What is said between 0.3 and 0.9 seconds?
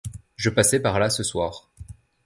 Je passais